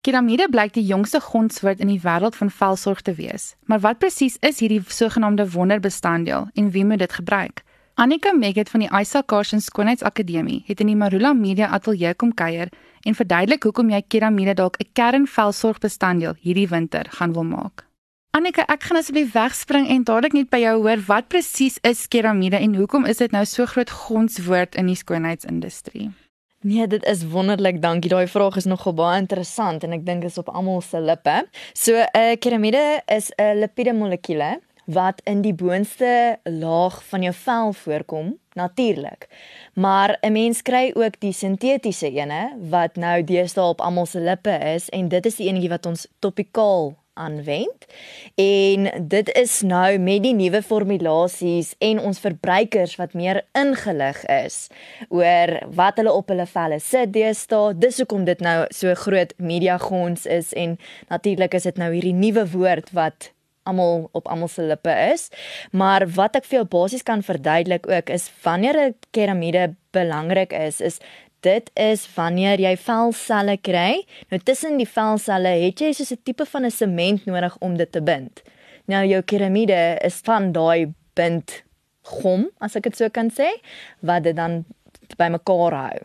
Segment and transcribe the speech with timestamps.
[0.00, 3.50] Keramide blyk die jongste gonswoord in die wêreld van velsorg te wees.
[3.68, 7.60] Maar wat presies is hierdie sogenaamde wonderbestanddeel en wie moet dit gebruik?
[8.00, 12.72] Annika Megget van die Isaac Carson Skoonheidsakademie het in die Marula Media Ateljee kom kuier
[13.04, 17.84] en verduidelik hoekom jy keramide dalk 'n kernvelsorgbestanddeel hierdie winter gaan wil maak.
[18.30, 22.56] Annika, ek gaan asseblief wegspring en dadelik net by jou hoor wat presies is keramide
[22.56, 26.10] en hoekom is dit nou so groot gonswoord in die skoonheidsindustrie?
[26.62, 27.82] Nee, dit is wonderlik.
[27.82, 28.10] Dankie.
[28.10, 31.36] Daai vraag is nogal baie interessant en ek dink dit is op almal se lippe.
[31.72, 37.34] So 'n uh, keramide is 'n lipiede molekuule wat in die boonste laag van jou
[37.34, 39.28] vel voorkom natuurlik.
[39.74, 44.58] Maar 'n mens kry ook die sintetiese ene wat nou deesdae op almal se lippe
[44.74, 47.86] is en dit is die enetjie wat ons topikaal aanwend.
[48.34, 54.68] En dit is nou met die nuwe formulasies en ons verbruikers wat meer ingelig is
[55.08, 57.74] oor wat hulle op hulle velle sit deesdae.
[57.78, 60.78] Dis hoekom dit nou so groot media gons is en
[61.08, 63.32] natuurlik is dit nou hierdie nuwe woord wat
[63.68, 65.28] almal op almal se lippe is.
[65.70, 70.80] Maar wat ek vir jou basies kan verduidelik ook is wanneer 'n keramide belangrik is,
[70.80, 70.98] is
[71.40, 74.04] dit is wanneer jy velselle kry.
[74.30, 77.92] Nou tussen die velselle het jy soos 'n tipe van 'n sement nodig om dit
[77.92, 78.42] te bind.
[78.86, 81.62] Nou jou keramide is van daai bind
[82.02, 83.48] gom, as ek dit so kan sê,
[84.00, 84.64] wat dit dan
[85.16, 85.98] bymekaar hou.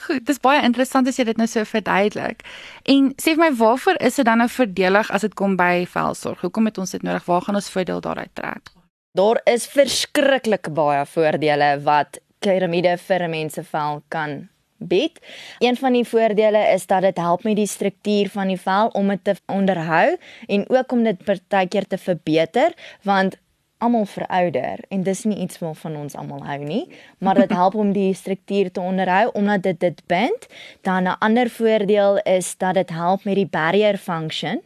[0.00, 2.44] Goed, dis baie interessant as jy dit nou so verduidelik.
[2.88, 6.40] En sê vir my waarvoor is dit dan nou voordelig as dit kom by velsorg?
[6.40, 7.26] Hoekom het ons dit nodig?
[7.26, 8.72] Waar gaan ons voordeel daaruit trek?
[9.18, 14.48] Daar is verskriklik baie voordele wat keramide vir 'n mens se vel kan
[14.80, 15.20] bied.
[15.58, 19.08] Een van die voordele is dat dit help met die struktuur van die vel om
[19.08, 23.36] dit te onderhou en ook om dit partykeer te verbeter want
[23.80, 26.82] almal verouder en dis nie iets wat van ons almal hou nie,
[27.18, 30.46] maar dit help om die struktuur te onderhou omdat dit dit bind.
[30.80, 34.60] Dan 'n ander voordeel is dat dit help met die barrier function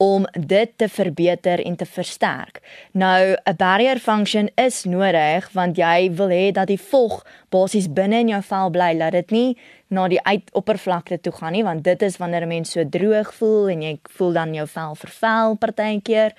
[0.00, 2.60] om dit te verbeter en te versterk.
[2.92, 8.18] Nou 'n barrier function is nodig want jy wil hê dat die vog basies binne
[8.18, 9.56] in jou vel bly, laat dit nie
[9.88, 13.68] na die uitoppervlakte toe gaan nie want dit is wanneer 'n mens so droog voel
[13.68, 16.32] en jy voel dan jou vel vervel partykeer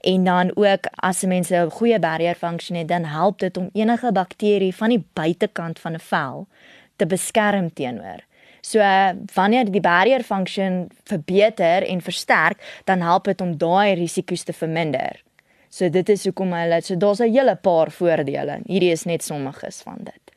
[0.00, 3.70] en dan ook as 'n mens 'n goeie barrier funksie het dan help dit om
[3.72, 6.46] enige bakterie van die buitekant van 'n vel
[6.96, 8.28] te beskerm teenoor.
[8.60, 8.80] So
[9.34, 15.22] wanneer die barrier funksie verbeter en versterk, dan help dit om daai risiko's te verminder.
[15.68, 18.60] So dit is hoekom hulle so daar's 'n hele paar voordele.
[18.66, 20.34] Hierdie is net sommiges van dit.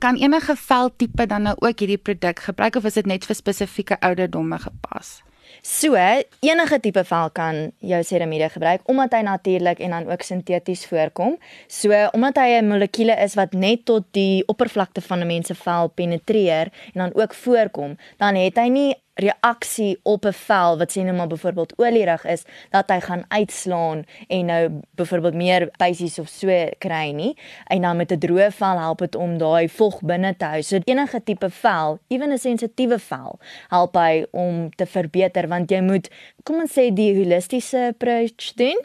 [0.00, 4.00] Kan enige veltipe dan nou ook hierdie produk gebruik of is dit net vir spesifieke
[4.00, 5.22] ouderdomme gepas?
[5.60, 5.94] So,
[6.40, 11.36] enige tipe vel kan jou seramide gebruik omdat hy natuurlik en dan ook sinteties voorkom.
[11.68, 15.54] So, omdat hy 'n molekuule is wat net tot die oppervlakte van 'n mens se
[15.54, 20.90] vel penetreer en dan ook voorkom, dan het hy nie reaksie op 'n vel wat
[20.92, 26.18] sê net maar byvoorbeeld olierig is dat hy gaan uitslaan en nou byvoorbeeld meer pysies
[26.18, 27.36] of so kry nie
[27.66, 30.62] en dan met 'n droë vel help dit om daai vog binne te hou.
[30.62, 35.80] So enige tipe vel, ewen 'n sensitiewe vel, help hy om te verbeter want jy
[35.80, 36.08] moet
[36.42, 38.80] kom ons sê die holistiese approach doen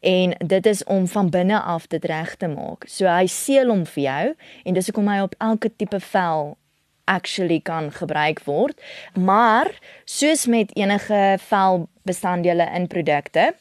[0.00, 2.84] en dit is om van binne af dit reg te maak.
[2.86, 4.34] So hy seël hom vir jou
[4.64, 6.56] en dis hoekom hy op elke tipe vel
[7.04, 8.80] actually kan gebruik word.
[9.14, 13.54] Maar soos met enige velbestanddele in produkte,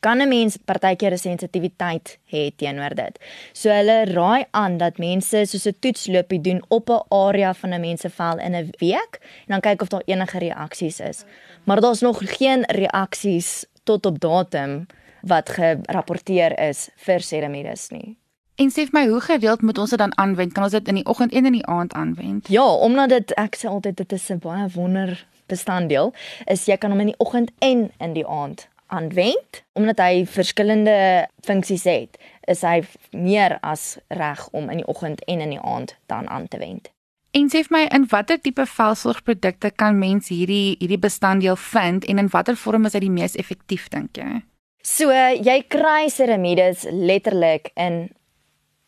[0.00, 3.18] kan 'n mens partykeer 'n sensitiwiteit hê teenoor dit.
[3.52, 7.80] So hulle raai aan dat mense soos 'n toetsloopie doen op 'n area van 'n
[7.80, 9.12] mens se vel in 'n week
[9.46, 11.24] en dan kyk of daar enige reaksies is.
[11.64, 14.86] Maar daar's nog geen reaksies tot op datum
[15.20, 18.19] wat gerapporteer is vir ceramides nie.
[18.60, 20.52] En sê vir my, hoe gereeld moet ons dit dan aanwend?
[20.52, 22.48] Kan ons dit in die oggend en in die aand aanwend?
[22.52, 26.12] Ja, omdat dit ek sê altyd dit is 'n baie wonder bestanddeel,
[26.44, 31.28] is jy kan hom in die oggend en in die aand aanwend omdat hy verskillende
[31.40, 32.18] funksies het.
[32.44, 36.48] Is hy meer as reg om in die oggend en in die aand dan aan
[36.48, 36.90] te wend.
[37.30, 42.18] En sê vir my, in watter tipe velsorgprodukte kan mens hierdie hierdie bestanddeel vind en
[42.18, 44.42] in watter vorm is hy die mees effektief dink jy?
[44.82, 48.10] So, jy kry ceramides letterlik in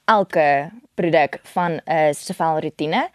[0.05, 3.11] elke produk van 'n uh, sefal rotine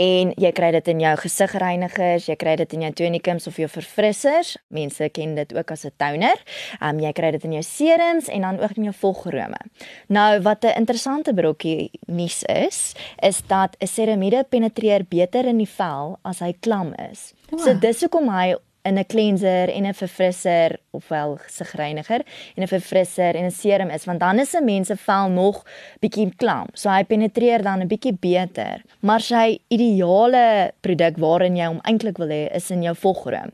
[0.00, 3.68] en jy kry dit in jou gesigreinigers, jy kry dit in jou tonicums of jou
[3.68, 4.54] verfrissers.
[4.72, 6.38] Mense ken dit ook as 'n toner.
[6.80, 9.60] Um jy kry dit in jou serums en dan ook in jou volgrome.
[10.08, 15.68] Nou wat 'n interessante brokkie nuus is, is dat 'n ceramide penetreer beter in die
[15.68, 17.34] vel as hy klam is.
[17.50, 17.60] Wow.
[17.60, 22.22] So dis hoekom hy in 'n cleanser en 'n verfrisser ofwel sigreiniger
[22.54, 25.64] en 'n verfrisser en 'n serum is want dan is 'n mens se vel nog
[26.00, 26.66] bietjie klam.
[26.72, 28.82] So hy penetreer dan 'n bietjie beter.
[29.00, 33.50] Maar sy ideale produk waarin jy hom eintlik wil hê is in jou vogroom.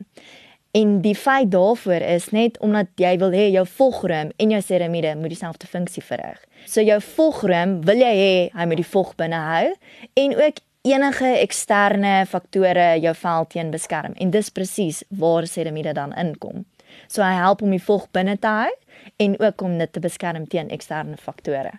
[0.71, 5.15] En die feit daarvoor is net omdat jy wil hê jou vogrom en jou seramiede
[5.15, 6.43] moet dieselfde funksie verrig.
[6.65, 9.73] So jou vogrom wil jy hê hy moet die vog binne hou
[10.13, 10.59] en ook
[10.93, 14.15] enige eksterne faktore jou vel teen beskerm.
[14.17, 16.65] En dis presies waar seramiede dan inkom.
[17.07, 18.71] So hy help om die vog binne te hou
[19.17, 21.77] en ook om dit te beskerm teen eksterne faktore.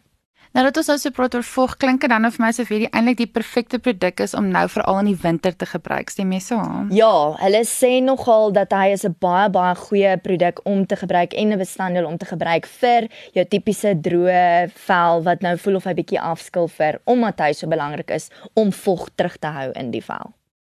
[0.57, 2.89] Nou dat ons nou so praat oor vog, klink dit dan of my asof hierdie
[2.97, 6.09] eintlik die perfekte produk is om nou veral in die winter te gebruik.
[6.11, 6.61] Stem jy so?
[6.95, 7.13] Ja,
[7.43, 11.53] hulle sê nogal dat hy is 'n baie baie goeie produk om te gebruik en
[11.53, 15.95] 'n bestanddeel om te gebruik vir jou tipiese droë vel wat nou voel of hy
[15.95, 20.03] bietjie afskil vir omdat hy so belangrik is om vog terug te hou in die
[20.03, 20.38] vel.